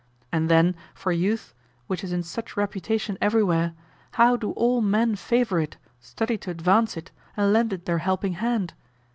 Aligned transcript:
And 0.31 0.49
then 0.49 0.73
for 0.95 1.11
youth, 1.11 1.53
which 1.85 2.03
is 2.03 2.11
in 2.11 2.23
such 2.23 2.57
reputation 2.57 3.19
everywhere, 3.21 3.73
how 4.13 4.35
do 4.35 4.49
all 4.53 4.81
men 4.81 5.15
favor 5.15 5.59
it, 5.59 5.77
study 5.99 6.39
to 6.39 6.49
advance 6.49 6.97
it, 6.97 7.11
and 7.37 7.53
lend 7.53 7.71
it 7.71 7.85
their 7.85 7.99
helping 7.99 8.33
hand? 8.33 8.73